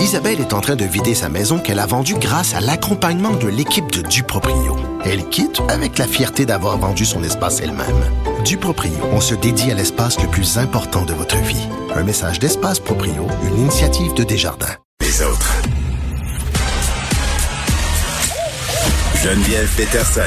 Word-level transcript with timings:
Isabelle 0.00 0.40
est 0.40 0.54
en 0.54 0.62
train 0.62 0.76
de 0.76 0.84
vider 0.84 1.14
sa 1.14 1.28
maison 1.28 1.58
qu'elle 1.58 1.78
a 1.78 1.84
vendue 1.84 2.14
grâce 2.14 2.54
à 2.54 2.60
l'accompagnement 2.60 3.32
de 3.32 3.48
l'équipe 3.48 3.92
de 3.92 4.00
Duproprio. 4.00 4.76
Elle 5.04 5.28
quitte 5.28 5.60
avec 5.68 5.98
la 5.98 6.06
fierté 6.06 6.46
d'avoir 6.46 6.78
vendu 6.78 7.04
son 7.04 7.22
espace 7.22 7.60
elle-même. 7.60 8.02
Duproprio, 8.42 8.92
on 9.12 9.20
se 9.20 9.34
dédie 9.34 9.70
à 9.70 9.74
l'espace 9.74 10.18
le 10.20 10.28
plus 10.28 10.56
important 10.56 11.04
de 11.04 11.12
votre 11.12 11.36
vie. 11.36 11.68
Un 11.94 12.02
message 12.02 12.38
d'Espace 12.38 12.80
Proprio, 12.80 13.26
une 13.44 13.58
initiative 13.58 14.14
de 14.14 14.24
Desjardins. 14.24 14.74
Les 15.02 15.22
autres. 15.22 15.54
Geneviève 19.22 19.68
Peterson. 19.76 20.20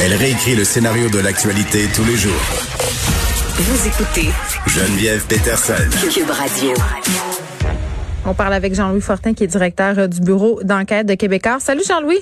Elle 0.00 0.14
réécrit 0.14 0.54
le 0.54 0.64
scénario 0.64 1.08
de 1.08 1.18
l'actualité 1.18 1.88
tous 1.94 2.04
les 2.04 2.16
jours. 2.16 2.71
Vous 3.54 3.86
écoutez 3.86 4.30
Geneviève 4.66 5.26
Peterson. 5.26 5.74
Cube 6.10 6.30
Radio. 6.30 6.72
On 8.24 8.32
parle 8.32 8.54
avec 8.54 8.74
Jean-Louis 8.74 9.02
Fortin, 9.02 9.34
qui 9.34 9.44
est 9.44 9.46
directeur 9.46 9.98
euh, 9.98 10.06
du 10.06 10.20
bureau 10.20 10.60
d'enquête 10.62 11.06
de 11.06 11.14
Québécois. 11.14 11.58
Salut 11.60 11.82
Jean-Louis. 11.86 12.20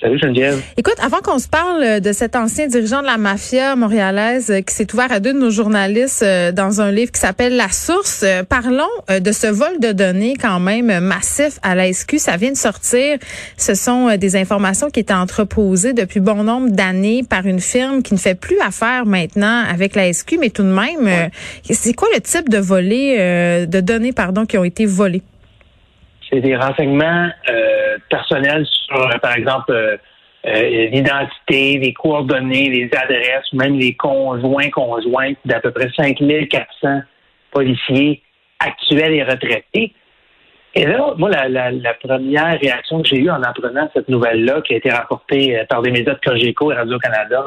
Salut 0.00 0.18
Geneviève. 0.20 0.62
Écoute, 0.76 0.94
avant 1.02 1.18
qu'on 1.18 1.40
se 1.40 1.48
parle 1.48 1.82
euh, 1.82 2.00
de 2.00 2.12
cet 2.12 2.36
ancien 2.36 2.68
dirigeant 2.68 3.00
de 3.00 3.06
la 3.06 3.16
mafia 3.16 3.74
montréalaise 3.74 4.48
euh, 4.48 4.60
qui 4.60 4.72
s'est 4.72 4.86
ouvert 4.94 5.10
à 5.10 5.18
deux 5.18 5.32
de 5.32 5.38
nos 5.40 5.50
journalistes 5.50 6.22
euh, 6.22 6.52
dans 6.52 6.80
un 6.80 6.92
livre 6.92 7.10
qui 7.10 7.18
s'appelle 7.18 7.56
La 7.56 7.68
Source, 7.68 8.24
parlons 8.48 8.84
de 9.08 9.32
ce 9.32 9.48
vol 9.48 9.80
de 9.80 9.90
données 9.90 10.34
quand 10.40 10.60
même 10.60 11.00
massif 11.00 11.58
à 11.64 11.74
la 11.74 11.92
SQ. 11.92 12.18
Ça 12.18 12.36
vient 12.36 12.52
de 12.52 12.56
sortir. 12.56 13.18
Ce 13.56 13.74
sont 13.74 14.16
des 14.16 14.36
informations 14.36 14.88
qui 14.88 15.00
étaient 15.00 15.12
entreposées 15.12 15.94
depuis 15.94 16.20
bon 16.20 16.44
nombre 16.44 16.70
d'années 16.70 17.22
par 17.28 17.46
une 17.46 17.60
firme 17.60 18.02
qui 18.02 18.14
ne 18.14 18.18
fait 18.18 18.36
plus 18.36 18.58
affaire 18.60 19.04
maintenant 19.04 19.64
avec 19.68 19.96
la 19.96 20.12
SQ, 20.12 20.36
mais 20.38 20.50
tout 20.50 20.62
de 20.62 20.68
même, 20.68 21.30
c'est 21.64 21.94
quoi 21.94 22.08
le 22.14 22.20
type 22.20 22.48
de 22.48 22.58
volets, 22.58 23.66
de 23.66 23.80
données, 23.80 24.12
pardon, 24.12 24.46
qui 24.46 24.58
ont 24.58 24.64
été 24.64 24.86
volées? 24.86 25.22
C'est 26.30 26.40
des 26.40 26.56
renseignements 26.56 27.30
euh, 27.48 27.77
personnels 28.10 28.66
sur, 28.66 29.00
euh, 29.00 29.18
par 29.18 29.36
exemple, 29.36 29.72
euh, 29.72 30.88
l'identité, 30.90 31.78
les 31.78 31.92
coordonnées, 31.92 32.68
les 32.70 32.90
adresses, 32.96 33.52
même 33.52 33.78
les 33.78 33.94
conjoints, 33.94 34.70
conjointes 34.70 35.38
d'à 35.44 35.60
peu 35.60 35.70
près 35.70 35.90
5400 35.96 37.02
policiers 37.50 38.22
actuels 38.60 39.14
et 39.14 39.22
retraités. 39.22 39.92
Et 40.74 40.86
là, 40.86 41.14
moi, 41.16 41.30
la, 41.30 41.70
la, 41.70 41.94
première 41.94 42.58
réaction 42.60 43.02
que 43.02 43.08
j'ai 43.08 43.18
eue 43.18 43.30
en 43.30 43.42
apprenant 43.42 43.90
cette 43.94 44.08
nouvelle-là, 44.08 44.60
qui 44.62 44.74
a 44.74 44.76
été 44.76 44.90
rapportée 44.90 45.64
par 45.68 45.82
des 45.82 45.90
médias 45.90 46.14
de 46.14 46.20
Cogeco 46.20 46.70
et 46.70 46.74
Radio-Canada 46.74 47.44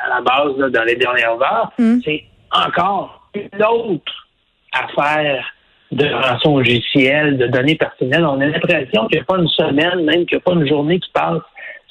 à 0.00 0.08
la 0.08 0.20
base 0.20 0.72
dans 0.72 0.84
les 0.84 0.96
dernières 0.96 1.40
heures, 1.40 1.72
mm. 1.78 1.98
c'est 2.04 2.24
encore 2.50 3.28
une 3.34 3.62
autre 3.62 4.28
affaire 4.72 5.44
de 5.92 6.06
rançon 6.06 6.58
logiciel, 6.58 7.38
de 7.38 7.46
données 7.46 7.76
personnelles. 7.76 8.24
On 8.24 8.40
a 8.40 8.46
l'impression 8.46 9.06
qu'il 9.06 9.18
n'y 9.18 9.22
a 9.22 9.24
pas 9.24 9.38
une 9.38 9.48
semaine, 9.48 10.04
même 10.04 10.26
qu'il 10.26 10.36
n'y 10.36 10.42
a 10.42 10.44
pas 10.44 10.52
une 10.52 10.68
journée 10.68 11.00
qui 11.00 11.10
passe 11.12 11.42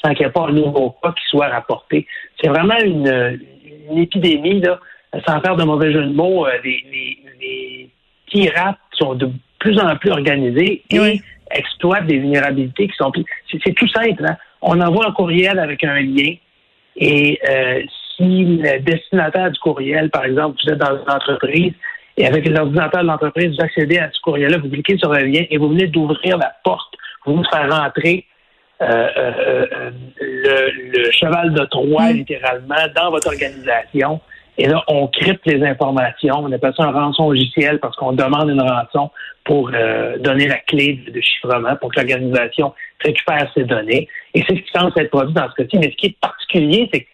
sans 0.03 0.14
qu'il 0.14 0.26
n'y 0.26 0.30
ait 0.30 0.34
pas 0.34 0.48
un 0.48 0.52
nouveau 0.52 0.95
cas 1.02 1.12
qui 1.12 1.23
soit 1.30 1.48
rapporté. 1.48 2.06
C'est 2.40 2.50
vraiment 2.50 2.78
une, 2.78 3.40
épidémie, 3.95 4.62
là, 4.62 4.80
sans 5.28 5.42
faire 5.42 5.56
de 5.56 5.64
mauvais 5.64 5.92
jeu 5.92 6.03
de 6.03 6.14
mots. 6.14 6.45
Euh, 6.45 6.52
les, 6.64 6.84
les, 7.42 7.90
pirates 8.28 8.78
sont 8.92 9.16
de 9.16 9.30
plus 9.58 9.80
en 9.80 9.95
plus 9.95 10.12
organisés 10.12 10.84
et 10.90 11.22
exploitent 11.52 12.08
des 12.08 12.18
vulnérabilités 12.18 12.90
qui 12.90 12.95
sont 12.98 13.09
plus... 13.09 13.23
C'est 13.64 13.73
tout 13.73 13.88
simple. 13.88 14.25
Hein? 14.25 14.36
On 14.62 14.81
envoie 14.81 15.08
un 15.08 15.14
courriel 15.14 15.59
avec 15.59 15.84
un 15.86 16.02
lien 16.02 16.36
et 16.98 17.40
euh, 17.48 17.81
si 18.16 18.45
le 18.45 18.80
destinataire 18.80 19.52
du 19.52 19.59
courriel, 19.59 20.09
par 20.09 20.25
exemple, 20.25 20.58
vous 20.64 20.73
êtes 20.73 20.80
dans 20.80 20.98
une 20.98 21.09
entreprise, 21.09 21.73
et 22.17 22.25
avec 22.25 22.47
l'ordinateur 22.47 23.03
de 23.03 23.07
l'entreprise, 23.07 23.55
vous 23.55 23.63
accédez 23.63 23.99
à 23.99 24.09
ce 24.11 24.19
courriel-là, 24.21 24.57
vous 24.57 24.69
cliquez 24.69 24.97
sur 24.97 25.13
le 25.13 25.23
lien 25.23 25.43
et 25.49 25.57
vous 25.57 25.69
venez 25.69 25.85
d'ouvrir 25.85 26.37
la 26.37 26.51
porte. 26.63 26.95
Vous 27.25 27.33
venez 27.33 27.43
de 27.43 27.47
faire 27.55 27.71
rentrer 27.71 28.25
euh, 28.81 29.07
euh, 29.17 29.65
euh, 29.73 29.91
le, 30.19 31.11
cheval 31.11 31.53
de 31.53 31.66
Troie, 31.66 32.11
mm. 32.11 32.16
littéralement, 32.17 32.75
dans 32.95 33.11
votre 33.11 33.27
organisation. 33.27 34.19
Et 34.57 34.67
là, 34.67 34.83
on 34.88 35.07
crypte 35.07 35.45
les 35.45 35.63
informations. 35.63 36.39
On 36.39 36.51
appelle 36.51 36.73
ça 36.75 36.85
un 36.85 36.91
rançon 36.91 37.29
logiciel 37.29 37.79
parce 37.79 37.95
qu'on 37.95 38.13
demande 38.13 38.50
une 38.50 38.61
rançon 38.61 39.11
pour 39.44 39.69
donner 40.19 40.47
la 40.47 40.57
clé 40.57 41.00
de, 41.07 41.22
chiffrement 41.22 41.75
pour 41.75 41.91
que 41.91 42.00
l'organisation 42.00 42.73
récupère 43.00 43.50
ces 43.53 43.63
données. 43.63 44.09
Et 44.33 44.44
c'est 44.47 44.56
ce 44.56 44.61
qui 44.61 44.72
semble 44.73 44.91
être 44.95 45.11
produit 45.11 45.33
dans 45.35 45.47
ce 45.50 45.61
cas-ci. 45.61 45.77
Mais 45.77 45.91
ce 45.91 45.95
qui 45.95 46.07
est 46.07 46.19
particulier, 46.19 46.89
c'est 46.91 47.01
que 47.01 47.07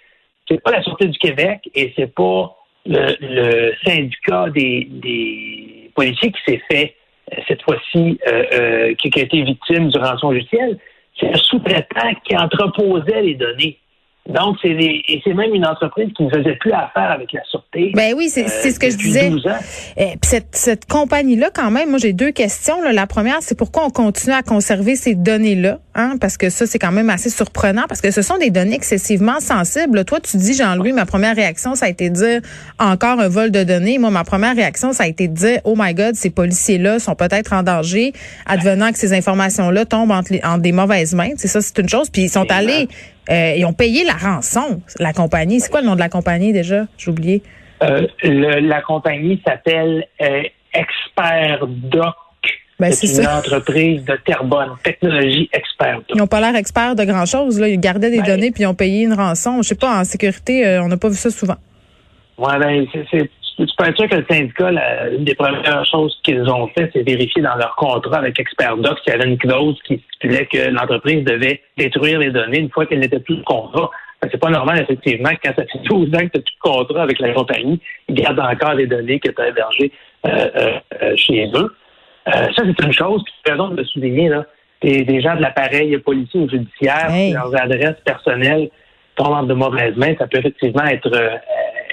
c'est 0.48 0.64
pas 0.64 0.72
la 0.72 0.82
Sûreté 0.84 1.08
du 1.08 1.20
Québec 1.20 1.70
et 1.76 1.94
c'est 1.98 2.14
pas 2.14 2.56
le, 2.86 3.74
syndicat 3.86 4.50
des, 4.50 4.88
des, 4.90 5.92
policiers 5.96 6.32
qui 6.32 6.42
s'est 6.46 6.62
fait 6.70 6.96
euh, 7.32 7.42
cette 7.48 7.62
fois-ci, 7.62 8.20
euh, 8.28 8.44
euh, 8.54 8.96
qui, 8.96 9.12
a 9.16 9.22
été 9.22 9.42
victime 9.44 9.90
du 9.90 9.98
rançon 9.98 10.32
logiciel, 10.32 10.78
c'est 11.20 11.30
un 11.30 11.38
sous-traitant 11.38 12.14
qui 12.26 12.36
entreposait 12.36 13.22
les 13.22 13.36
données. 13.36 13.78
Donc, 14.30 14.56
c'est 14.62 14.70
et 14.70 15.22
c'est 15.26 15.34
même 15.34 15.54
une 15.54 15.66
entreprise 15.66 16.08
qui 16.16 16.24
ne 16.24 16.30
faisait 16.30 16.56
plus 16.56 16.72
affaire 16.72 17.12
avec 17.12 17.34
la 17.34 17.42
sûreté. 17.44 17.92
Ben 17.94 18.14
oui, 18.16 18.30
c'est 18.30 18.48
ce 18.48 18.80
que 18.80 18.90
je 18.90 18.96
disais. 18.96 19.30
Et 19.98 20.14
cette, 20.24 20.48
cette 20.56 20.86
compagnie-là, 20.86 21.50
quand 21.54 21.72
même, 21.72 21.90
moi 21.90 22.00
j'ai 22.00 22.14
deux 22.14 22.32
questions. 22.32 22.76
La 22.82 23.06
première, 23.06 23.40
c'est 23.42 23.58
pourquoi 23.58 23.86
on 23.86 23.90
continue 23.90 24.34
à 24.34 24.42
conserver 24.42 24.96
ces 24.96 25.16
données-là, 25.16 25.80
hein, 25.96 26.16
parce 26.22 26.38
que 26.38 26.50
ça, 26.50 26.66
c'est 26.66 26.80
quand 26.80 26.94
même 26.94 27.10
assez 27.10 27.30
surprenant, 27.30 27.84
parce 27.90 28.00
que 28.00 28.12
ce 28.12 28.22
sont 28.22 28.38
des 28.38 28.50
données 28.50 28.76
excessivement 28.76 29.42
sensibles. 29.42 30.06
Toi, 30.06 30.22
tu 30.22 30.38
dis, 30.38 30.54
Jean-Louis, 30.54 30.94
ma 30.94 31.06
première 31.06 31.36
réaction, 31.36 31.76
ça 31.76 31.88
a 31.88 31.90
été 31.90 32.10
de 32.10 32.16
dire 32.16 32.42
encore 32.80 33.20
un 33.20 33.28
vol 33.28 33.52
de 33.52 33.66
données. 33.66 33.98
Moi, 33.98 34.10
ma 34.10 34.24
première 34.24 34.56
réaction, 34.56 34.94
ça 34.94 35.04
a 35.04 35.08
été 35.08 35.28
de 35.28 35.34
dire, 35.34 35.60
oh 35.66 35.76
my 35.78 35.94
God, 35.94 36.16
ces 36.16 36.30
policiers-là 36.30 37.00
sont 37.00 37.16
peut-être 37.16 37.52
en 37.52 37.62
danger, 37.62 38.14
advenant 38.46 38.94
que 38.94 38.98
ces 38.98 39.12
informations-là 39.12 39.84
tombent 39.84 40.12
entre, 40.12 40.34
entre 40.46 40.62
des 40.62 40.72
mauvaises 40.72 41.14
mains. 41.14 41.32
C'est 41.36 41.50
ça, 41.50 41.62
c'est 41.62 41.78
une 41.78 41.90
chose. 41.90 42.10
Puis 42.10 42.24
ils 42.24 42.30
sont 42.30 42.50
allés 42.50 42.88
euh, 43.30 43.56
ils 43.58 43.66
ont 43.66 43.74
payé 43.74 44.04
la 44.04 44.14
rançon, 44.14 44.82
la 45.00 45.14
compagnie. 45.14 45.60
C'est 45.60 45.70
quoi 45.70 45.82
le 45.82 45.88
nom 45.88 45.96
de 45.96 46.00
la 46.00 46.10
compagnie 46.10 46.54
déjà? 46.54 46.86
J'ai 46.98 47.12
oublié. 47.12 47.44
Euh, 47.82 48.08
la 48.24 48.82
compagnie 48.82 49.42
s'appelle 49.46 50.08
euh, 50.22 50.44
Expert 50.74 51.66
Doc. 51.68 52.16
Ben, 52.80 52.92
c'est 52.92 53.22
une 53.22 53.28
entreprise 53.28 54.04
de 54.04 54.18
Terrebonne, 54.26 54.72
technologie 54.84 55.50
expert. 55.54 56.02
Ils 56.10 56.18
n'ont 56.18 56.28
pas 56.28 56.42
l'air 56.42 56.56
experts 56.56 56.96
de 56.96 57.06
grand-chose. 57.06 57.58
Ils 57.60 57.80
gardaient 57.80 58.10
des 58.10 58.18
ben, 58.18 58.26
données 58.26 58.52
puis 58.52 58.64
ils 58.64 58.68
ont 58.68 58.74
payé 58.74 59.04
une 59.04 59.14
rançon. 59.14 59.62
Je 59.62 59.70
sais 59.70 59.76
pas, 59.76 60.00
en 60.00 60.04
sécurité, 60.04 60.80
on 60.84 60.88
n'a 60.88 60.98
pas 60.98 61.08
vu 61.08 61.16
ça 61.16 61.30
souvent. 61.30 61.56
Oui, 62.38 62.52
ben, 62.60 62.86
c'est 63.12 63.30
tu 63.58 63.66
peux 63.78 63.86
être 63.86 63.98
sûr 63.98 64.10
que 64.10 64.16
le 64.16 64.26
syndicat, 64.30 64.72
une 65.12 65.26
des 65.26 65.36
premières 65.36 65.86
choses 65.86 66.18
qu'ils 66.24 66.50
ont 66.50 66.68
fait, 66.68 66.90
c'est 66.94 67.04
vérifier 67.04 67.42
dans 67.42 67.56
leur 67.56 67.76
contrat 67.76 68.18
avec 68.18 68.40
ExpertDoc 68.40 69.00
s'il 69.00 69.14
y 69.14 69.16
avait 69.16 69.30
une 69.30 69.38
clause 69.38 69.78
qui 69.86 70.02
stipulait 70.16 70.46
que 70.46 70.70
l'entreprise 70.70 71.24
devait 71.24 71.62
détruire 71.78 72.20
les 72.20 72.32
données 72.32 72.60
une 72.60 72.70
fois 72.70 72.86
qu'elle 72.86 73.00
n'était 73.00 73.20
plus 73.20 73.38
de 73.38 73.44
contrat. 73.44 73.90
C'est 74.32 74.40
pas 74.40 74.50
normal, 74.50 74.80
effectivement, 74.80 75.30
que 75.32 75.40
quand 75.44 75.54
ça 75.56 75.66
fait 75.66 75.80
12 75.84 76.08
ans 76.08 76.12
que 76.12 76.18
tu 76.18 76.20
n'as 76.20 76.28
plus 76.28 76.40
de 76.40 76.62
contrat 76.62 77.04
avec 77.04 77.20
la 77.20 77.34
compagnie, 77.34 77.80
ils 78.08 78.16
gardent 78.16 78.40
encore 78.40 78.74
les 78.74 78.88
données 78.88 79.20
que 79.20 79.30
tu 79.30 79.42
as 79.42 79.50
hébergées 79.50 79.92
euh, 80.26 80.30
euh, 80.56 80.80
euh, 81.02 81.16
chez 81.18 81.52
eux. 81.54 81.76
ça, 82.26 82.52
c'est 82.56 82.86
une 82.86 82.94
chose. 82.94 83.22
Puis, 83.24 83.34
tu 83.44 83.52
as 83.52 83.56
raison 83.56 83.70
de 83.70 83.78
le 83.78 83.86
souligner, 83.86 84.30
là. 84.30 84.46
Des, 84.82 85.04
des 85.04 85.22
gens 85.22 85.36
de 85.36 85.42
l'appareil 85.42 85.98
policier 86.00 86.42
ou 86.42 86.50
judiciaire, 86.50 87.10
leurs 87.10 87.56
adresses 87.62 88.02
personnelles 88.04 88.70
tombent 89.16 89.48
de 89.48 89.54
mauvaises 89.54 89.96
mains, 89.96 90.14
ça 90.18 90.28
peut 90.28 90.40
effectivement 90.40 90.84
être 90.84 91.10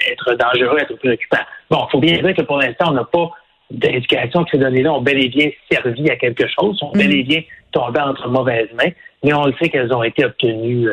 être 0.09 0.33
dangereux, 0.35 0.77
être 0.79 0.95
préoccupant. 0.97 1.37
Bon, 1.69 1.85
il 1.87 1.91
faut 1.91 1.99
bien 1.99 2.21
dire 2.21 2.35
que 2.35 2.41
pour 2.41 2.57
l'instant, 2.57 2.89
on 2.89 2.93
n'a 2.93 3.05
pas 3.05 3.31
d'indication 3.71 4.43
que 4.43 4.51
ces 4.51 4.57
données-là 4.57 4.93
ont 4.93 5.01
bel 5.01 5.23
et 5.23 5.29
bien 5.29 5.49
servi 5.71 6.09
à 6.09 6.15
quelque 6.17 6.45
chose, 6.47 6.77
sont 6.77 6.91
bel 6.91 7.13
et 7.13 7.23
mm. 7.23 7.27
bien 7.27 7.41
tombées 7.71 8.01
entre 8.01 8.27
mauvaises 8.27 8.71
mains, 8.73 8.91
mais 9.23 9.33
on 9.33 9.45
le 9.45 9.53
sait 9.61 9.69
qu'elles 9.69 9.93
ont 9.93 10.03
été 10.03 10.25
obtenues 10.25 10.89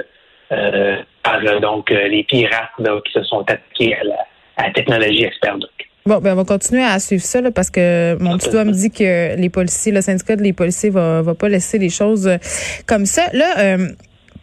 euh, 0.53 0.97
par 1.23 1.41
euh, 1.45 1.61
donc 1.61 1.91
euh, 1.91 2.09
les 2.09 2.25
pirates 2.25 2.71
qui 2.79 3.13
se 3.13 3.23
sont 3.25 3.41
attaqués 3.41 3.95
à 3.97 4.05
la, 4.05 4.71
technologie 4.73 5.25
Experdoc. 5.25 5.71
Bon, 6.07 6.19
ben 6.21 6.33
on 6.33 6.37
va 6.37 6.45
continuer 6.45 6.83
à 6.83 6.99
suivre 7.01 7.23
ça 7.23 7.41
parce 7.51 7.71
que 7.71 8.17
mon 8.23 8.39
petit 8.39 8.51
doigt 8.51 8.65
me 8.65 8.73
dit 8.73 8.91
que 8.91 9.37
les 9.37 9.51
policiers, 9.51 9.93
le 9.93 10.01
syndicat 10.01 10.37
des 10.37 10.53
policiers 10.55 10.89
va, 10.89 11.21
va 11.21 11.35
pas 11.35 11.49
laisser 11.49 11.79
les 11.79 11.91
choses 11.91 12.31
comme 12.87 13.05
ça. 13.05 13.27
Là, 13.35 13.77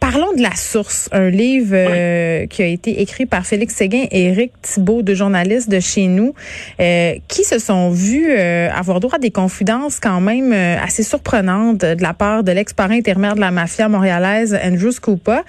Parlons 0.00 0.34
de 0.34 0.42
la 0.42 0.54
source, 0.54 1.08
un 1.12 1.30
livre 1.30 1.72
euh, 1.72 2.46
qui 2.46 2.62
a 2.62 2.66
été 2.66 3.00
écrit 3.00 3.24
par 3.24 3.46
Félix 3.46 3.74
Séguin 3.74 4.04
et 4.10 4.26
Éric 4.26 4.52
Thibault, 4.60 5.02
deux 5.02 5.14
journalistes 5.14 5.70
de 5.70 5.80
chez 5.80 6.06
nous, 6.06 6.34
euh, 6.80 7.14
qui 7.28 7.44
se 7.44 7.58
sont 7.58 7.90
vus 7.90 8.26
euh, 8.28 8.68
avoir 8.70 9.00
droit 9.00 9.16
à 9.16 9.18
des 9.18 9.30
confidences 9.30 9.98
quand 9.98 10.20
même 10.20 10.52
assez 10.52 11.02
surprenantes 11.02 11.78
de 11.78 12.02
la 12.02 12.12
part 12.12 12.44
de 12.44 12.52
l'ex-parent 12.52 12.92
intermédiaire 12.92 13.36
de 13.36 13.40
la 13.40 13.50
mafia 13.50 13.88
montréalaise, 13.88 14.58
Andrew 14.62 14.90
Scopa. 14.90 15.44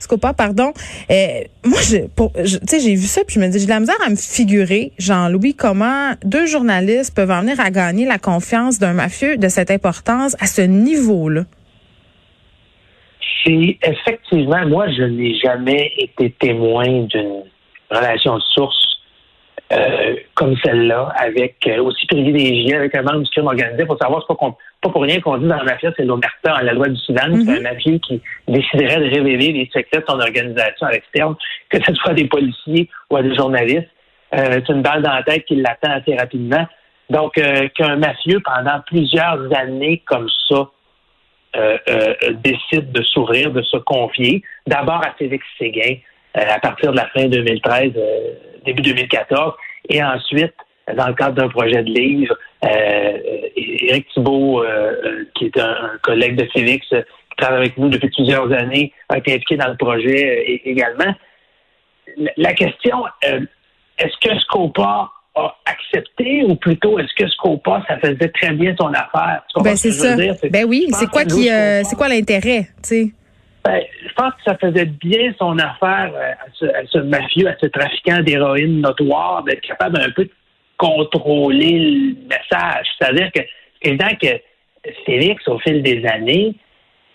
Scopa, 0.00 0.32
pardon. 0.32 0.72
moi, 1.64 1.80
je, 1.82 1.98
tu 2.58 2.66
sais, 2.68 2.80
j'ai 2.80 2.94
vu 2.96 3.06
ça 3.06 3.22
puis 3.24 3.34
je 3.36 3.40
me 3.40 3.48
dis, 3.48 3.60
j'ai 3.60 3.66
de 3.66 3.70
la 3.70 3.80
misère 3.80 3.98
à 4.04 4.10
me 4.10 4.16
figurer, 4.16 4.92
Jean-Louis, 4.98 5.54
comment 5.54 6.12
deux 6.24 6.46
journalistes 6.46 7.14
peuvent 7.14 7.30
en 7.30 7.42
venir 7.42 7.60
à 7.60 7.70
gagner 7.70 8.06
la 8.06 8.18
confiance 8.18 8.78
d'un 8.78 8.92
mafieux 8.92 9.36
de 9.36 9.48
cette 9.48 9.70
importance 9.70 10.36
à 10.40 10.46
ce 10.46 10.62
niveau-là 10.62 11.44
c'est 13.44 13.78
effectivement, 13.82 14.66
moi, 14.66 14.88
je 14.88 15.02
n'ai 15.02 15.34
jamais 15.38 15.92
été 15.98 16.30
témoin 16.30 17.02
d'une 17.04 17.42
relation 17.90 18.36
de 18.36 18.42
source 18.42 18.94
euh, 19.72 20.16
comme 20.34 20.54
celle-là, 20.62 21.12
avec 21.16 21.56
euh, 21.66 21.82
aussi 21.82 22.06
privilégié, 22.06 22.74
avec 22.74 22.94
un 22.94 23.02
membre 23.02 23.20
du 23.20 23.30
crime 23.30 23.46
organisé, 23.46 23.86
pour 23.86 23.98
savoir, 23.98 24.22
c'est 24.28 24.36
pas, 24.36 24.56
pas 24.82 24.88
pour 24.90 25.02
rien 25.02 25.20
qu'on 25.20 25.38
dit 25.38 25.46
dans 25.46 25.56
la 25.56 25.64
mafia, 25.64 25.90
c'est 25.96 26.04
l'omerta, 26.04 26.62
la 26.62 26.74
loi 26.74 26.88
du 26.88 26.96
Soudan, 26.96 27.34
c'est 27.44 27.58
un 27.58 27.60
mafieux 27.60 27.98
qui 27.98 28.20
déciderait 28.46 28.98
de 28.98 29.14
révéler 29.14 29.52
les 29.52 29.70
secrets 29.72 30.00
de 30.00 30.04
son 30.06 30.20
organisation 30.20 30.86
à 30.86 30.92
l'externe, 30.92 31.34
que 31.70 31.78
ce 31.82 31.94
soit 31.94 32.10
à 32.10 32.14
des 32.14 32.26
policiers 32.26 32.90
ou 33.10 33.16
à 33.16 33.22
des 33.22 33.34
journalistes. 33.34 33.88
Euh, 34.34 34.60
c'est 34.66 34.72
une 34.72 34.82
balle 34.82 35.02
dans 35.02 35.14
la 35.14 35.22
tête 35.22 35.44
qui 35.46 35.56
l'attend 35.56 35.92
assez 35.92 36.14
rapidement. 36.14 36.66
Donc, 37.08 37.34
qu'un 37.74 37.96
mafieux, 37.96 38.40
pendant 38.44 38.80
plusieurs 38.86 39.38
années 39.54 40.02
comme 40.06 40.28
ça, 40.48 40.68
décide 42.42 42.92
de 42.92 43.02
s'ouvrir, 43.02 43.50
de 43.50 43.62
se 43.62 43.76
confier, 43.78 44.42
d'abord 44.66 45.02
à 45.04 45.12
Félix 45.18 45.44
Séguin, 45.58 45.96
à 46.34 46.58
partir 46.58 46.92
de 46.92 46.96
la 46.96 47.06
fin 47.08 47.26
2013, 47.26 47.92
début 48.64 48.82
2014. 48.82 49.54
Et 49.88 50.02
ensuite, 50.02 50.54
dans 50.92 51.08
le 51.08 51.14
cadre 51.14 51.34
d'un 51.34 51.48
projet 51.48 51.82
de 51.82 51.90
livre, 51.90 52.36
euh, 52.64 53.18
Éric 53.56 54.08
Thibault, 54.08 54.62
euh, 54.62 55.24
qui 55.34 55.46
est 55.46 55.58
un, 55.58 55.92
collègue 56.02 56.36
de 56.36 56.46
Félix, 56.52 56.86
qui 56.88 57.36
travaille 57.36 57.58
avec 57.58 57.78
nous 57.78 57.88
depuis 57.88 58.10
plusieurs 58.10 58.52
années, 58.52 58.92
a 59.08 59.18
été 59.18 59.32
impliqué 59.32 59.56
dans 59.56 59.68
le 59.68 59.76
projet 59.76 60.38
euh, 60.46 60.58
également. 60.64 61.14
La 62.36 62.52
question, 62.52 63.04
est-ce 63.22 64.16
que 64.20 64.38
Scopa 64.40 65.10
a 65.36 65.56
accepté 65.66 66.44
ou 66.44 66.54
plutôt 66.56 66.98
est-ce 66.98 67.14
que 67.14 67.28
Scopa, 67.28 67.82
ça 67.88 67.98
faisait 67.98 68.28
très 68.28 68.52
bien 68.52 68.74
son 68.78 68.88
affaire? 68.88 69.42
Ben, 69.62 69.76
c'est 69.76 69.90
ça. 69.90 70.16
Ben 70.50 70.64
oui, 70.66 70.86
c'est 70.92 71.08
quoi 71.10 71.24
qui, 71.24 71.48
c'est 71.48 71.96
quoi 71.96 72.08
l'intérêt, 72.08 72.68
tu 72.82 72.88
sais? 72.88 73.12
Ben, 73.64 73.80
je 74.06 74.12
pense 74.12 74.34
que 74.34 74.42
ça 74.44 74.56
faisait 74.58 74.84
bien 74.84 75.32
son 75.38 75.58
affaire 75.58 76.12
euh, 76.14 76.32
à 76.32 76.86
ce, 76.92 76.98
mafieux, 76.98 77.48
à 77.48 77.56
ce 77.58 77.66
trafiquant 77.66 78.20
d'héroïne 78.20 78.82
notoire, 78.82 79.42
d'être 79.44 79.62
capable 79.62 79.98
un 80.00 80.10
peu 80.10 80.24
de 80.24 80.30
contrôler 80.76 81.78
le 81.80 82.14
message. 82.28 82.86
C'est-à-dire 82.98 83.32
que 83.32 83.40
c'est 83.80 83.88
évident 83.88 84.08
que 84.20 84.28
Félix, 85.06 85.48
au 85.48 85.58
fil 85.60 85.82
des 85.82 86.04
années, 86.04 86.54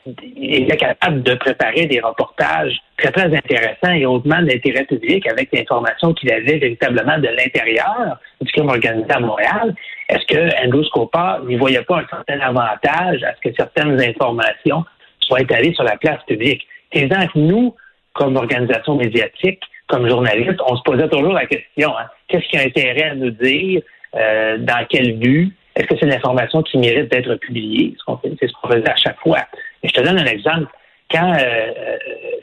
il 0.06 0.64
était 0.64 0.78
capable 0.78 1.24
de 1.24 1.36
préparer 1.36 1.86
des 1.86 2.00
reportages 2.00 2.78
très, 2.98 3.12
très 3.12 3.36
intéressants 3.36 3.92
et 3.94 4.06
hautement 4.06 4.42
d'intérêt 4.42 4.86
public 4.86 5.28
avec 5.28 5.50
l'information 5.54 6.14
qu'il 6.14 6.32
avait 6.32 6.58
véritablement 6.58 7.18
de 7.18 7.28
l'intérieur 7.28 8.18
du 8.42 8.52
crime 8.52 8.70
organisé 8.70 9.12
à 9.12 9.20
Montréal. 9.20 9.76
Est-ce 10.10 10.26
que 10.26 10.66
Andrew 10.66 10.84
Scopa 10.84 11.42
n'y 11.46 11.56
voyait 11.58 11.84
pas 11.84 12.00
un 12.00 12.08
certain 12.10 12.40
avantage 12.40 13.24
à 13.24 13.36
ce 13.36 13.50
que 13.50 13.56
certaines 13.56 14.02
informations 14.02 14.86
soit 15.20 15.42
étalé 15.42 15.74
sur 15.74 15.84
la 15.84 15.98
place 15.98 16.24
publique? 16.26 16.66
C'est 16.94 17.08
que 17.08 17.40
nous, 17.40 17.76
comme 18.14 18.36
organisation 18.36 18.96
médiatique, 18.96 19.62
comme 19.88 20.08
journaliste, 20.08 20.60
on 20.68 20.76
se 20.76 20.82
posait 20.84 21.10
toujours 21.10 21.34
la 21.34 21.46
question 21.46 21.98
hein, 21.98 22.06
qu'est-ce 22.28 22.48
qui 22.48 22.58
a 22.58 22.62
intérêt 22.62 23.10
à 23.10 23.16
nous 23.16 23.32
dire, 23.32 23.82
euh, 24.16 24.58
dans 24.58 24.86
quel 24.90 25.18
but, 25.18 25.54
est-ce 25.76 25.88
que 25.88 25.96
c'est 26.00 26.06
une 26.06 26.14
information 26.14 26.62
qui 26.64 26.78
mérite 26.78 27.12
d'être 27.12 27.36
publiée? 27.36 27.96
C'est 28.40 28.48
ce 28.48 28.54
qu'on 28.54 28.68
faisait 28.68 28.90
à 28.90 28.96
chaque 28.96 29.20
fois. 29.20 29.40
Je 29.84 29.92
te 29.92 30.02
donne 30.02 30.20
un 30.20 30.26
exemple. 30.26 30.68
Quand 31.12 31.34
euh, 31.34 31.38
euh, 31.38 31.98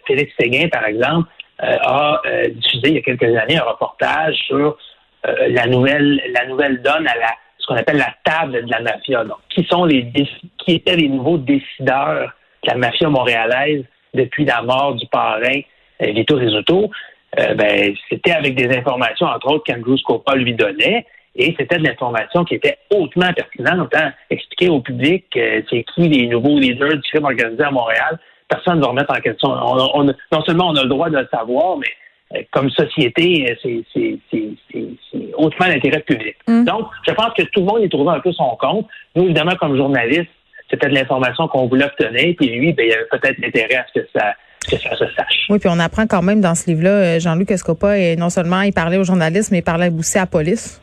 Félix 0.06 0.33
Séguin, 0.38 0.69
par 0.69 0.85
exemple, 0.87 1.29
a 1.59 2.21
diffusé 2.50 2.88
il 2.88 2.94
y 2.97 2.99
a 2.99 3.00
quelques 3.00 3.35
années 3.35 3.56
un 3.56 3.62
reportage 3.62 4.35
sur 4.47 4.77
la 5.25 5.67
nouvelle 5.67 6.21
la 6.35 6.44
nouvelle 6.47 6.83
donne 6.83 7.09
à 7.09 7.17
la 7.17 7.31
ce 7.59 7.67
qu'on 7.67 7.77
appelle 7.77 7.97
la 7.97 8.15
table 8.25 8.62
de 8.62 8.71
la 8.71 8.81
mafia. 8.81 9.25
Donc, 9.25 9.38
qui 9.49 9.65
sont 9.65 9.87
les 9.87 10.12
qui 10.59 10.75
étaient 10.75 10.97
les 10.97 11.09
nouveaux 11.09 11.38
décideurs 11.38 12.31
la 12.67 12.75
mafia 12.75 13.09
montréalaise 13.09 13.85
depuis 14.15 14.44
la 14.44 14.62
mort 14.62 14.94
du 14.94 15.06
parrain 15.06 15.61
euh, 16.03 16.12
Vito 16.12 16.37
Rizzuto, 16.37 16.91
euh, 17.39 17.55
ben, 17.55 17.94
c'était 18.09 18.32
avec 18.32 18.55
des 18.55 18.77
informations, 18.77 19.27
entre 19.27 19.50
autres, 19.53 19.65
qu'Andrew 19.65 19.97
Scopa 19.97 20.35
lui 20.35 20.55
donnait. 20.55 21.06
Et 21.37 21.55
c'était 21.59 21.79
de 21.79 21.85
l'information 21.85 22.44
qui 22.44 22.55
était 22.55 22.79
hautement 22.91 23.33
pertinente. 23.33 23.94
Hein? 23.94 24.12
Expliquer 24.31 24.69
au 24.69 24.81
public 24.81 25.25
euh, 25.37 25.61
c'est 25.71 25.85
qui 25.94 26.09
les 26.09 26.27
nouveaux 26.29 26.59
leaders 26.59 26.97
du 26.97 27.03
crime 27.03 27.25
organisé 27.25 27.62
à 27.62 27.71
Montréal. 27.71 28.19
Personne 28.49 28.77
ne 28.77 28.83
va 28.83 28.88
remettre 28.88 29.12
en 29.12 29.21
question. 29.21 29.49
non 29.49 30.44
seulement 30.47 30.69
on 30.69 30.77
a 30.77 30.83
le 30.83 30.88
droit 30.88 31.11
de 31.11 31.19
le 31.19 31.29
savoir, 31.31 31.77
mais 31.79 32.47
comme 32.53 32.71
société, 32.71 33.56
c'est 33.62 35.33
hautement 35.35 35.67
l'intérêt 35.67 36.00
public. 36.00 36.37
Mm. 36.47 36.65
Donc, 36.65 36.88
je 37.06 37.12
pense 37.12 37.33
que 37.37 37.43
tout 37.43 37.61
le 37.61 37.67
monde 37.67 37.82
y 37.82 37.89
trouvait 37.89 38.12
un 38.12 38.21
peu 38.21 38.32
son 38.32 38.56
compte. 38.56 38.87
Nous, 39.15 39.25
évidemment, 39.25 39.55
comme 39.56 39.77
journalistes, 39.77 40.31
c'était 40.71 40.89
de 40.89 40.94
l'information 40.94 41.49
qu'on 41.49 41.67
voulait 41.67 41.85
obtenir. 41.85 42.35
Puis 42.37 42.49
lui, 42.49 42.73
ben, 42.73 42.87
il 42.87 42.93
avait 42.93 43.06
peut-être 43.11 43.39
intérêt 43.44 43.77
à 43.77 43.87
ce 43.93 44.00
que 44.00 44.09
ça 44.15 44.35
que 44.69 44.77
ça 44.77 44.97
se 44.97 45.05
sache. 45.15 45.47
Oui, 45.49 45.61
puis 45.61 45.69
on 45.73 45.79
apprend 45.79 46.09
quand 46.09 46.23
même 46.23 46.41
dans 46.41 46.56
ce 46.56 46.69
livre-là, 46.69 46.91
euh, 46.91 47.21
Jean-Luc 47.21 47.53
Escopa, 47.53 47.99
et 47.99 48.17
non 48.17 48.31
seulement 48.31 48.62
il 48.62 48.73
parlait 48.73 48.97
aux 48.97 49.05
journalistes, 49.05 49.53
mais 49.53 49.59
il 49.59 49.62
parlait 49.62 49.93
aussi 49.97 50.19
à 50.19 50.23
la 50.23 50.27
police. 50.27 50.81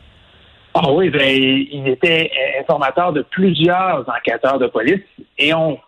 Ah 0.74 0.90
oui, 0.90 1.08
ben, 1.08 1.22
il 1.22 1.86
était 1.88 2.30
informateur 2.60 3.12
de 3.12 3.22
plusieurs 3.22 4.04
enquêteurs 4.08 4.58
de 4.58 4.66
police 4.66 5.02
et 5.38 5.54
on, 5.54 5.78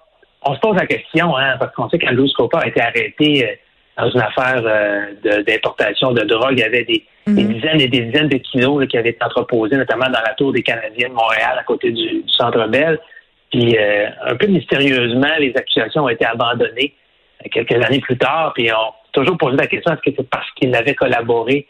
on 0.42 0.54
se 0.54 0.60
pose 0.60 0.76
la 0.76 0.86
question, 0.86 1.36
hein, 1.36 1.56
parce 1.58 1.74
qu'on 1.74 1.88
sait 1.88 1.98
qu'Andrew 1.98 2.28
Scopa 2.28 2.58
a 2.58 2.68
été 2.68 2.80
arrêté 2.80 3.44
euh, 3.44 3.54
dans 3.98 4.10
une 4.10 4.20
affaire 4.20 4.62
euh, 4.64 5.42
d'importation 5.42 6.12
de, 6.12 6.22
drogue. 6.22 6.52
Il 6.52 6.60
y 6.60 6.62
avait 6.62 6.84
des, 6.84 7.04
mhm. 7.26 7.54
dizaines 7.54 7.80
et 7.80 7.88
des 7.88 8.00
dizaines 8.02 8.28
de 8.28 8.36
kilos 8.36 8.86
qui 8.86 8.96
avaient 8.96 9.10
été 9.10 9.24
entreposés, 9.24 9.76
notamment 9.76 10.06
dans 10.06 10.22
la 10.24 10.34
tour 10.34 10.52
des 10.52 10.62
Canadiens 10.62 11.08
de 11.08 11.14
Montréal, 11.14 11.56
à 11.58 11.64
côté 11.64 11.90
du, 11.90 12.22
du 12.22 12.28
Centre 12.28 12.68
Bell. 12.68 13.00
Puis 13.50 13.76
euh, 13.76 14.08
un 14.24 14.36
peu 14.36 14.46
mystérieusement, 14.46 15.34
les 15.38 15.52
accusations 15.56 16.04
ont 16.04 16.08
été 16.08 16.24
abandonnées 16.24 16.94
euh, 17.44 17.48
quelques 17.50 17.84
années 17.84 18.00
plus 18.00 18.18
tard. 18.18 18.52
Puis 18.54 18.70
on 18.72 18.92
toujours 19.12 19.38
posé 19.38 19.56
la 19.56 19.66
question 19.66 19.92
est-ce 19.92 20.10
que 20.10 20.14
c'est 20.16 20.28
parce 20.28 20.50
qu'il 20.52 20.74
avait 20.74 20.94
collaboré 20.94 21.66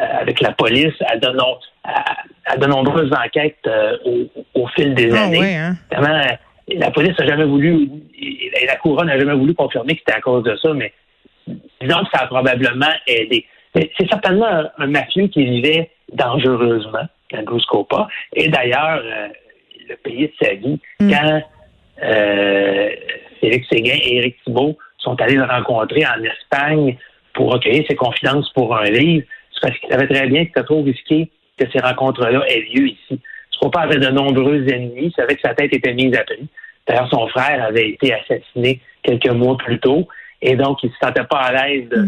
euh, 0.00 0.04
avec 0.20 0.40
la 0.40 0.52
police 0.52 0.94
à 1.06 1.16
de, 1.18 1.28
à, 2.46 2.56
de 2.56 2.66
nombreuses 2.66 3.12
enquêtes 3.12 3.68
au, 4.54 4.66
fil 4.68 4.94
des 4.94 5.12
ah 5.12 5.24
années. 5.24 5.56
Hein? 5.56 5.76
la 6.68 6.90
police 6.90 7.18
n'a 7.18 7.26
jamais 7.26 7.44
voulu, 7.44 7.88
et 8.20 8.66
la 8.66 8.76
couronne 8.76 9.06
n'a 9.06 9.18
jamais 9.18 9.34
voulu 9.34 9.54
confirmer 9.54 9.94
que 9.94 10.00
c'était 10.00 10.18
à 10.18 10.20
cause 10.20 10.44
de 10.44 10.56
ça, 10.56 10.72
mais 10.72 10.92
disons 11.80 12.00
que 12.04 12.10
ça 12.12 12.24
a 12.24 12.26
probablement 12.26 12.92
aidé. 13.06 13.44
C'est 13.74 14.08
certainement 14.08 14.64
un, 14.78 14.86
mafieux 14.86 15.28
qui 15.28 15.44
vivait 15.44 15.90
dangereusement, 16.12 17.06
Andrew 17.32 17.60
Scopa. 17.60 18.08
Et 18.34 18.48
d'ailleurs, 18.48 19.00
le 19.90 19.96
pays 19.96 20.28
de 20.28 20.32
sa 20.40 20.54
vie. 20.54 20.80
Mm. 21.00 21.12
Quand 21.12 21.42
euh, 22.02 22.90
Félix 23.40 23.68
Séguin 23.68 23.98
et 24.02 24.16
Éric 24.16 24.36
Thibault 24.44 24.78
sont 24.98 25.20
allés 25.20 25.34
le 25.34 25.44
rencontrer 25.44 26.04
en 26.06 26.22
Espagne 26.22 26.96
pour 27.34 27.52
recueillir 27.52 27.84
ses 27.88 27.96
confidences 27.96 28.50
pour 28.52 28.76
un 28.76 28.84
livre, 28.84 29.26
c'est 29.52 29.60
parce 29.60 29.78
qu'ils 29.78 29.90
savaient 29.90 30.08
très 30.08 30.26
bien 30.28 30.44
que 30.44 30.50
c'était 30.54 30.64
trop 30.64 30.82
risqué 30.82 31.30
que 31.60 31.70
ces 31.70 31.80
rencontres-là 31.80 32.42
aient 32.48 32.66
lieu 32.72 32.88
ici. 32.88 33.20
pas 33.72 33.80
avait 33.80 33.98
de 33.98 34.08
nombreux 34.08 34.66
ennemis, 34.68 35.12
savait 35.14 35.34
que 35.34 35.42
sa 35.42 35.54
tête 35.54 35.72
était 35.74 35.92
mise 35.92 36.14
à 36.16 36.24
prix. 36.24 36.48
D'ailleurs, 36.86 37.10
son 37.10 37.28
frère 37.28 37.62
avait 37.62 37.90
été 37.90 38.14
assassiné 38.14 38.80
quelques 39.02 39.30
mois 39.30 39.56
plus 39.56 39.78
tôt, 39.78 40.08
et 40.40 40.56
donc 40.56 40.82
il 40.82 40.88
ne 40.88 40.92
se 40.92 40.98
sentait 41.02 41.24
pas 41.24 41.38
à 41.38 41.68
l'aise 41.68 41.88
de, 41.88 42.06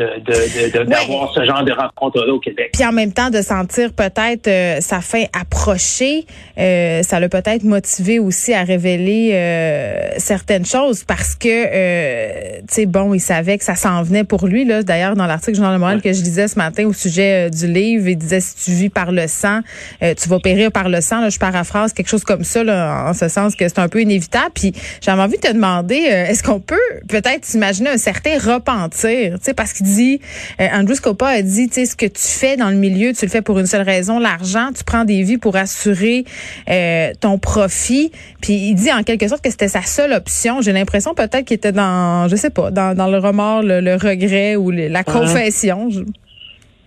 mm 0.00 0.86
d'avoir 0.86 1.32
ce 1.32 1.44
genre 1.44 1.64
de 1.64 1.72
rencontre-là 1.72 2.32
au 2.32 2.40
Québec. 2.40 2.70
Puis 2.72 2.84
en 2.84 2.92
même 2.92 3.12
temps, 3.12 3.30
de 3.30 3.42
sentir 3.42 3.92
peut-être 3.92 4.48
euh, 4.48 4.80
sa 4.80 5.00
fin 5.00 5.24
approcher, 5.38 6.26
euh, 6.58 7.02
ça 7.02 7.20
l'a 7.20 7.28
peut-être 7.28 7.64
motivé 7.64 8.18
aussi 8.18 8.54
à 8.54 8.64
révéler 8.64 9.30
euh, 9.32 10.10
certaines 10.18 10.66
choses 10.66 11.04
parce 11.04 11.34
que, 11.34 12.60
tu 12.60 12.66
sais, 12.68 12.86
bon, 12.86 13.14
il 13.14 13.20
savait 13.20 13.58
que 13.58 13.64
ça 13.64 13.74
s'en 13.74 14.02
venait 14.02 14.24
pour 14.24 14.46
lui. 14.46 14.64
Là, 14.64 14.82
D'ailleurs, 14.82 15.14
dans 15.14 15.26
l'article 15.26 15.56
Journal 15.56 15.74
de 15.74 15.78
Montréal 15.78 16.02
que 16.02 16.12
je 16.12 16.22
lisais 16.22 16.48
ce 16.48 16.56
matin 16.56 16.86
au 16.86 16.92
sujet 16.92 17.50
du 17.50 17.66
livre, 17.66 18.08
il 18.08 18.16
disait, 18.16 18.40
si 18.40 18.56
tu 18.56 18.70
vis 18.72 18.88
par 18.88 19.12
le 19.12 19.26
sang, 19.26 19.60
tu 20.00 20.28
vas 20.28 20.38
périr 20.40 20.72
par 20.72 20.88
le 20.88 21.00
sang. 21.00 21.20
Là, 21.20 21.28
je 21.28 21.38
paraphrase 21.38 21.92
quelque 21.92 22.08
chose 22.08 22.24
comme 22.24 22.44
ça, 22.44 22.64
là, 22.64 23.06
en 23.08 23.14
ce 23.14 23.28
sens 23.28 23.54
que 23.54 23.68
c'est 23.68 23.78
un 23.78 23.88
peu 23.88 24.00
inévitable. 24.00 24.50
Puis 24.54 24.72
j'avais 25.00 25.22
envie 25.22 25.36
de 25.36 25.42
te 25.42 25.52
demander, 25.52 25.96
est-ce 25.96 26.42
qu'on 26.42 26.60
peut 26.60 26.76
peut-être 27.08 27.44
s'imaginer 27.44 27.90
un 27.90 27.98
certain 27.98 28.38
repentir, 28.38 29.38
tu 29.38 29.44
sais, 29.44 29.54
parce 29.54 29.72
qu'il 29.72 29.86
dit, 29.96 30.20
euh, 30.60 30.66
Andrew 30.72 30.94
Scopa 30.94 31.26
a 31.26 31.42
dit, 31.42 31.68
tu 31.68 31.74
sais, 31.74 31.84
ce 31.86 31.96
que 31.96 32.06
tu 32.06 32.22
fais 32.22 32.56
dans 32.56 32.70
le 32.70 32.76
milieu, 32.76 33.12
tu 33.12 33.24
le 33.24 33.30
fais 33.30 33.42
pour 33.42 33.58
une 33.58 33.66
seule 33.66 33.82
raison, 33.82 34.18
l'argent. 34.18 34.70
Tu 34.76 34.84
prends 34.84 35.04
des 35.04 35.22
vies 35.22 35.38
pour 35.38 35.56
assurer 35.56 36.24
euh, 36.68 37.12
ton 37.20 37.38
profit. 37.38 38.12
Puis 38.40 38.52
il 38.52 38.74
dit 38.74 38.92
en 38.92 39.02
quelque 39.02 39.28
sorte 39.28 39.42
que 39.42 39.50
c'était 39.50 39.68
sa 39.68 39.82
seule 39.82 40.12
option. 40.12 40.60
J'ai 40.60 40.72
l'impression 40.72 41.14
peut-être 41.14 41.44
qu'il 41.44 41.56
était 41.56 41.72
dans, 41.72 42.28
je 42.28 42.36
sais 42.36 42.50
pas, 42.50 42.70
dans, 42.70 43.10
le 43.10 43.18
remords, 43.18 43.62
le, 43.62 43.94
regret 43.94 44.56
ou 44.56 44.70
la 44.70 45.04
confession. 45.04 45.88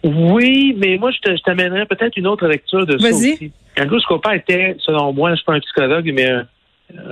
Oui, 0.04 0.76
mais 0.78 0.98
moi, 0.98 1.12
je 1.12 1.42
t'amènerais 1.44 1.86
peut-être 1.86 2.18
une 2.18 2.28
autre 2.28 2.48
lecture 2.48 2.86
de 2.86 2.98
ça 2.98 3.10
aussi. 3.10 3.52
Andrew 3.80 4.00
Scopa 4.00 4.36
était, 4.36 4.76
selon 4.80 5.14
moi, 5.14 5.32
je 5.32 5.38
suis 5.38 5.46
pas 5.46 5.54
un 5.54 5.60
psychologue, 5.60 6.12
mais 6.14 6.30
un, 6.30 6.48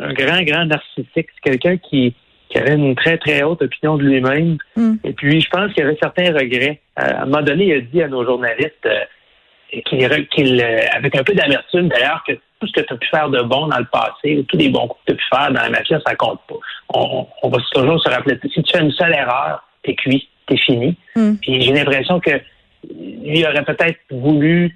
un 0.01 0.13
grand, 0.13 0.41
grand 0.43 0.65
narcissique. 0.65 1.07
C'est 1.15 1.41
quelqu'un 1.43 1.77
qui 1.77 2.13
qui 2.51 2.58
avait 2.58 2.74
une 2.74 2.96
très, 2.96 3.17
très 3.17 3.43
haute 3.43 3.62
opinion 3.62 3.98
de 3.98 4.03
lui-même. 4.03 4.58
Hmm. 4.75 4.96
Et 5.03 5.13
puis, 5.13 5.39
je 5.39 5.50
pense 5.50 5.74
qu'il 5.74 5.84
y 5.84 5.88
avait 5.88 5.98
certains 6.01 6.34
regrets. 6.34 6.81
Euh, 7.00 7.03
à 7.03 7.22
un 7.22 7.25
moment 7.25 7.41
donné, 7.41 7.65
il 7.65 7.74
a 7.74 7.81
dit 7.81 8.01
à 8.03 8.08
nos 8.08 8.25
journalistes 8.25 8.86
euh, 8.86 9.81
qu'il, 9.86 10.62
euh, 10.62 10.79
avec 10.91 11.15
un 11.15 11.24
peu 11.24 11.34
d'amertume 11.34 11.88
d'ailleurs, 11.88 12.24
que 12.27 12.34
tout 12.34 12.67
ce 12.67 12.74
que 12.74 12.81
tu 12.81 12.93
as 12.93 12.98
pu 12.98 13.08
faire 13.08 13.29
de 13.29 13.41
bon 13.41 13.67
dans 13.67 13.79
le 13.79 13.86
passé, 13.86 14.46
tous 14.48 14.58
les 14.58 14.70
bons 14.70 14.88
coups 14.88 15.01
que 15.05 15.12
tu 15.12 15.13
as 15.13 15.15
pu 15.15 15.25
faire 15.34 15.51
dans 15.51 15.62
la 15.62 15.70
mafia, 15.70 16.00
ça 16.05 16.15
compte 16.15 16.41
pas. 16.48 16.55
On, 16.93 17.50
va 17.50 17.58
toujours 17.74 18.01
se 18.01 18.10
rappeler, 18.10 18.38
si 18.53 18.62
tu 18.62 18.72
fais 18.72 18.84
une 18.84 18.91
seule 18.91 19.13
erreur, 19.13 19.63
t'es 19.84 19.96
cuit, 19.96 20.27
t'es 20.48 20.58
fini. 20.58 20.96
Hmm. 21.15 21.36
Puis 21.41 21.62
j'ai 21.62 21.74
l'impression 21.74 22.20
que 22.20 22.31
lui 22.89 23.46
aurait 23.46 23.63
peut-être 23.63 24.00
voulu 24.12 24.75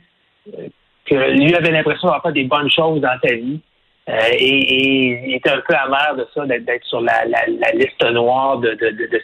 euh, 0.54 0.68
que 1.06 1.16
lui 1.32 1.54
avait 1.54 1.72
l'impression 1.72 2.08
d'avoir 2.08 2.24
fait 2.24 2.32
des 2.32 2.46
bonnes 2.46 2.72
choses 2.72 3.02
dans 3.02 3.18
sa 3.24 3.36
vie. 3.36 3.60
Euh, 4.08 4.14
et, 4.34 5.30
il 5.30 5.36
était 5.36 5.50
un 5.50 5.62
peu 5.68 5.74
amer 5.74 6.16
de 6.16 6.28
ça, 6.34 6.46
d'être 6.46 6.86
sur 6.86 7.02
la, 7.02 7.26
liste 7.74 8.04
noire 8.12 8.60
de, 8.60 8.78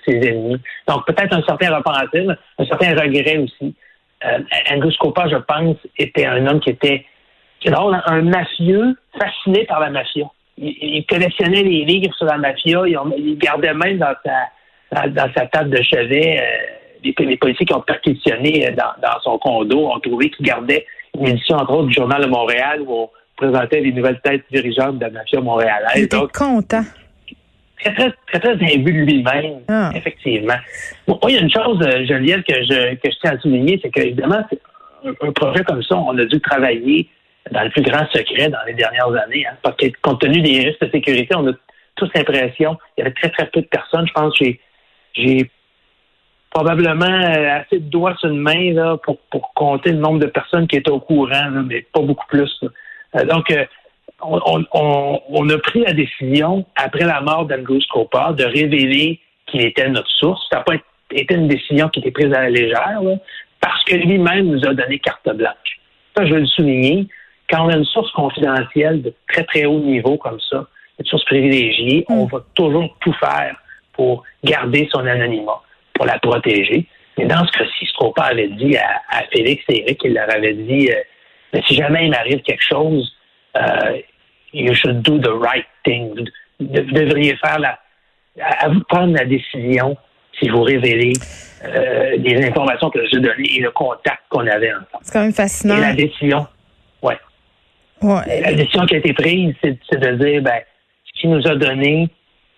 ses 0.06 0.18
ennemis. 0.28 0.60
Donc 0.88 1.06
peut-être 1.06 1.34
un 1.34 1.44
certain 1.44 1.76
repentir, 1.76 2.36
un 2.58 2.66
certain 2.66 2.96
regret 3.00 3.38
aussi. 3.38 3.76
Euh, 4.26 4.40
Andrew 4.72 4.92
Scopa, 4.92 5.28
je 5.30 5.38
pense, 5.38 5.78
était 5.98 6.26
un 6.26 6.46
homme 6.48 6.60
qui 6.60 6.72
était, 6.72 7.06
c'est 7.64 7.72
drôle, 7.72 7.94
hein, 7.94 8.04
un 8.08 8.22
mafieux 8.24 8.96
fasciné 9.20 9.66
par 9.66 9.80
la 9.80 9.90
mafia. 9.90 10.26
Il, 10.58 11.06
collectionnait 11.08 11.64
les 11.64 11.86
livres 11.86 12.14
sur 12.16 12.26
la 12.26 12.38
mafia, 12.38 12.82
il, 12.88 13.38
gardait 13.38 13.74
même 13.74 13.98
dans 13.98 14.14
sa, 14.24 15.08
dans, 15.08 15.32
sa 15.36 15.46
table 15.48 15.72
de 15.72 15.82
chevet 15.82 16.40
euh, 16.40 17.14
les, 17.20 17.38
policiers 17.38 17.66
qui 17.66 17.74
ont 17.74 17.82
perquisitionné 17.82 18.68
euh, 18.68 18.76
dans, 18.76 18.94
dans 19.02 19.20
son 19.22 19.38
condo 19.40 19.88
ont 19.92 20.00
trouvé 20.00 20.30
qu'il 20.30 20.46
gardait 20.46 20.86
une 21.18 21.28
édition, 21.28 21.58
entre 21.58 21.74
autres, 21.74 21.88
du 21.88 21.94
Journal 21.94 22.22
de 22.22 22.28
Montréal 22.28 22.82
où 22.82 23.10
présentait 23.42 23.82
les 23.82 23.92
nouvelles 23.92 24.20
têtes 24.22 24.44
dirigeantes 24.52 25.00
de 25.00 25.06
la 25.06 25.10
mafia 25.10 25.42
montréalaise. 25.42 25.94
Il 25.96 26.04
était 26.04 26.18
content. 26.34 26.84
Très, 27.80 27.94
très, 27.96 28.14
très, 28.28 28.40
très 28.40 28.76
imbu 28.76 28.94
de 28.94 29.12
lui-même, 29.12 29.62
ah. 29.68 29.92
effectivement. 29.96 30.60
Bon, 31.08 31.20
il 31.28 31.34
y 31.34 31.38
a 31.38 31.42
une 31.42 31.52
chose, 31.52 31.80
euh, 31.82 32.06
Geneviève, 32.06 32.44
que 32.44 32.54
je, 32.54 32.94
que 32.96 33.10
je 33.10 33.20
tiens 33.20 33.32
à 33.32 33.40
souligner, 33.40 33.80
c'est 33.82 33.90
qu'évidemment, 33.90 34.46
un, 35.04 35.32
projet 35.32 35.64
comme 35.64 35.82
ça, 35.82 35.98
on 35.98 36.16
a 36.20 36.26
dû 36.26 36.40
travailler 36.40 37.10
dans 37.50 37.64
le 37.64 37.72
plus 37.72 37.82
grand 37.82 38.06
secret 38.14 38.50
dans 38.50 38.64
les 38.68 38.76
dernières 38.76 39.12
années, 39.24 39.48
hein, 39.48 39.56
parce 39.64 39.76
que 39.78 39.88
compte 40.04 40.22
tenu 40.22 40.42
des 40.42 40.60
risques 40.60 40.86
de 40.86 40.92
sécurité, 40.92 41.34
on 41.36 41.48
a 41.48 41.54
tous 41.96 42.10
l'impression, 42.14 42.78
il 42.96 43.02
y 43.02 43.04
avait 43.04 43.16
très, 43.16 43.30
très 43.30 43.48
peu 43.48 43.62
de 43.62 43.66
personnes. 43.66 44.08
Je 44.08 44.14
pense 44.14 44.38
que 44.38 44.46
j'ai 45.14 45.50
probablement 46.52 47.06
euh, 47.06 47.62
assez 47.62 47.80
de 47.80 47.90
doigts 47.90 48.16
sur 48.18 48.30
une 48.30 48.38
main 48.38 48.74
là, 48.74 48.98
pour, 49.04 49.18
pour 49.32 49.54
compter 49.56 49.92
le 49.92 49.98
nombre 49.98 50.20
de 50.20 50.28
personnes 50.28 50.68
qui 50.68 50.76
étaient 50.76 50.92
au 50.92 51.00
courant, 51.00 51.50
mais 51.66 51.82
pas 51.82 52.02
beaucoup 52.02 52.28
plus. 52.28 52.52
Euh, 52.62 52.70
donc, 53.14 53.52
euh, 53.52 53.66
on, 54.22 55.50
a 55.50 55.58
pris 55.60 55.82
la 55.82 55.94
décision, 55.94 56.66
après 56.76 57.06
la 57.06 57.22
mort 57.22 57.46
d'Andrew 57.46 57.82
Scopa, 57.82 58.34
de 58.34 58.44
révéler 58.44 59.20
qu'il 59.48 59.62
était 59.62 59.90
notre 59.90 60.10
source. 60.10 60.42
Ça 60.52 60.58
n'a 60.58 60.64
pas 60.64 60.76
été 61.12 61.36
une 61.36 61.48
décision 61.48 61.90
qui 61.90 62.00
était 62.00 62.12
prise 62.12 62.34
à 62.34 62.42
la 62.42 62.50
légère, 62.50 63.02
parce 63.60 63.84
que 63.84 63.96
lui-même 63.96 64.48
nous 64.48 64.66
a 64.66 64.74
donné 64.74 65.00
carte 65.00 65.28
blanche. 65.36 65.80
Ça, 66.16 66.26
je 66.26 66.34
veux 66.34 66.40
le 66.42 66.48
souligner. 66.48 67.08
Quand 67.50 67.66
on 67.66 67.70
a 67.70 67.78
une 67.78 67.86
source 67.86 68.12
confidentielle 68.12 69.02
de 69.02 69.14
très, 69.28 69.44
très 69.44 69.66
haut 69.66 69.80
niveau 69.80 70.18
comme 70.18 70.40
ça, 70.50 70.68
une 71.00 71.06
source 71.06 71.26
privilégiée, 71.26 72.06
on 72.10 72.26
mm. 72.26 72.30
va 72.30 72.44
toujours 72.56 72.96
tout 73.02 73.14
faire 73.14 73.56
pour 73.94 74.24
garder 74.44 74.88
son 74.92 75.06
anonymat, 75.06 75.62
pour 75.94 76.06
la 76.06 76.18
protéger. 76.20 76.86
Mais 77.18 77.26
dans 77.26 77.46
ce 77.46 77.52
cas-ci, 77.52 77.82
avait 78.18 78.48
dit 78.48 78.78
à, 78.78 79.24
Félix 79.32 79.64
et 79.70 79.82
Eric, 79.82 80.02
il 80.04 80.14
leur 80.14 80.30
avait 80.34 80.54
dit 80.54 80.90
euh, 80.90 80.96
mais 81.54 81.62
si 81.68 81.76
jamais 81.76 82.06
il 82.06 82.12
m'arrive 82.12 82.42
quelque 82.42 82.64
chose, 82.64 83.12
euh, 83.56 84.00
you 84.54 84.74
should 84.74 85.02
do 85.02 85.18
the 85.20 85.32
right 85.32 85.66
thing. 85.84 86.28
Vous, 86.60 86.68
devriez 86.68 87.36
faire 87.38 87.60
la, 87.60 87.80
à 88.42 88.70
vous 88.70 88.82
prendre 88.88 89.14
la 89.14 89.26
décision 89.26 89.98
si 90.40 90.50
vous 90.50 90.62
révélez 90.62 91.14
euh, 91.64 92.16
les 92.18 92.46
informations 92.46 92.90
que 92.90 93.06
j'ai 93.08 93.20
données 93.20 93.58
et 93.58 93.62
le 93.62 93.72
contact 93.72 94.22
qu'on 94.30 94.48
avait 94.48 94.72
ensemble. 94.72 94.88
C'est 95.02 95.14
quand 95.14 95.22
même 95.22 95.34
fascinant. 95.34 95.78
Et 95.78 95.82
la 95.82 95.94
décision, 95.94 96.48
ouais. 97.02 97.18
ouais. 98.02 98.42
La 98.42 98.54
décision 98.54 98.86
qui 98.86 98.96
a 98.96 98.98
été 99.00 99.14
prise, 99.14 99.54
c'est 99.62 100.00
de 100.00 100.12
dire, 100.16 100.42
ben, 100.42 100.62
ce 101.06 101.20
qu'il 101.20 101.30
nous 101.32 101.48
a 101.48 101.56
donné, 101.56 102.10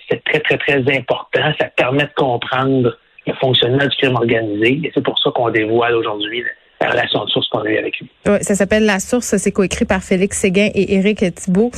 c'est 0.10 0.24
très, 0.24 0.40
très, 0.40 0.58
très 0.58 0.98
important. 0.98 1.54
Ça 1.60 1.66
permet 1.76 2.04
de 2.04 2.14
comprendre 2.16 2.98
le 3.26 3.34
fonctionnement 3.36 3.86
du 3.86 3.96
crime 3.98 4.16
organisé. 4.16 4.82
Et 4.84 4.92
c'est 4.94 5.04
pour 5.04 5.18
ça 5.20 5.32
qu'on 5.32 5.50
dévoile 5.50 5.96
aujourd'hui 5.96 6.44
la 6.84 6.92
relation 6.92 7.24
de 7.26 7.30
source 7.30 7.48
qu'on 7.50 7.62
a 7.62 7.70
eue 7.70 7.78
avec 7.78 8.00
lui. 8.00 8.10
Oui, 8.26 8.38
ça 8.42 8.56
s'appelle 8.56 8.86
La 8.86 9.00
Source. 9.00 9.36
C'est 9.38 9.52
coécrit 9.52 9.86
par 9.86 10.04
Félix 10.04 10.40
Séguin 10.40 10.70
et 10.74 10.96
Éric 10.96 11.24
Thibault, 11.36 11.72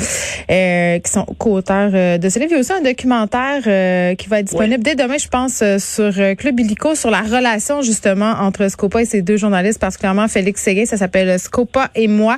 euh, 0.50 1.00
qui 1.00 1.12
sont 1.12 1.25
co-auteurs 1.38 1.91
euh, 1.93 2.17
de 2.17 2.29
ce 2.29 2.39
livre. 2.39 2.51
Il 2.51 2.55
y 2.55 2.57
a 2.57 2.59
aussi 2.59 2.74
un 2.74 2.81
documentaire 2.81 3.62
euh, 3.67 4.15
qui 4.15 4.29
va 4.29 4.39
être 4.39 4.47
disponible 4.47 4.83
dès 4.83 4.95
demain, 4.95 5.17
je 5.17 5.27
pense, 5.27 5.63
sur 5.77 6.13
Club 6.38 6.59
Illico, 6.59 6.95
sur 6.95 7.12
la 7.12 7.21
relation 7.21 7.81
justement 7.81 8.33
entre 8.39 8.67
Scopa 8.69 9.01
et 9.01 9.05
ses 9.05 9.21
deux 9.21 9.38
journalistes, 9.38 9.79
particulièrement 9.79 10.27
Félix 10.27 10.62
Séguin. 10.62 10.85
Ça 10.85 10.97
s'appelle 10.97 11.38
Scopa 11.39 11.89
et 11.95 12.07
moi. 12.07 12.38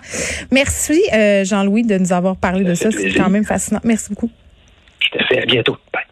Merci, 0.52 1.02
Jean-Louis, 1.44 1.84
de 1.84 1.98
nous 1.98 2.14
avoir 2.14 2.36
parlé 2.36 2.64
de 2.64 2.74
ça. 2.74 2.92
C'est 2.92 3.12
quand 3.12 3.30
même 3.30 3.46
fascinant. 3.46 3.80
Merci 3.84 4.10
beaucoup. 4.10 4.30
Tout 5.00 5.20
à 5.20 5.24
fait. 5.26 5.42
À 5.42 5.46
bientôt. 5.46 5.78
Bye. 5.94 6.07